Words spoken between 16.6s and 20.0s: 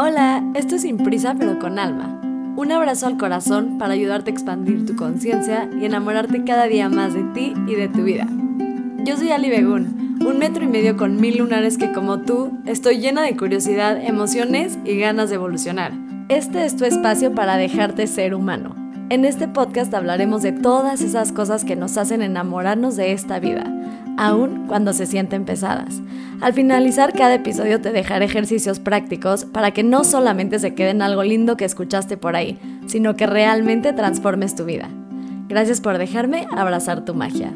es tu espacio para dejarte ser humano. En este podcast